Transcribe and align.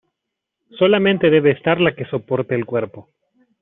Solamente 0.79 1.29
debe 1.29 1.51
estar 1.51 1.79
la 1.79 1.93
que 1.93 2.05
soporte 2.05 2.55
el 2.55 2.65
cuerpo. 2.65 3.09